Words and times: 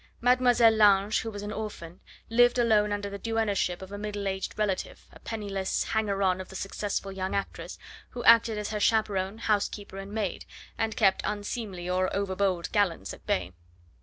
Mademoiselle 0.19 0.73
Lange, 0.75 1.13
who 1.21 1.29
was 1.29 1.43
an 1.43 1.51
orphan, 1.53 1.99
lived 2.27 2.57
alone 2.57 2.91
under 2.91 3.07
the 3.07 3.19
duennaship 3.19 3.83
of 3.83 3.91
a 3.91 3.99
middle 3.99 4.27
aged 4.27 4.57
relative, 4.57 5.05
a 5.13 5.19
penniless 5.19 5.83
hanger 5.83 6.23
on 6.23 6.41
of 6.41 6.49
the 6.49 6.55
successful 6.55 7.11
young 7.11 7.35
actress, 7.35 7.77
who 8.09 8.23
acted 8.23 8.57
as 8.57 8.71
her 8.71 8.79
chaperone, 8.79 9.37
housekeeper, 9.37 9.97
and 9.99 10.11
maid, 10.11 10.43
and 10.75 10.97
kept 10.97 11.21
unseemly 11.23 11.87
or 11.87 12.09
over 12.15 12.35
bold 12.35 12.71
gallants 12.71 13.13
at 13.13 13.23
bay. 13.27 13.53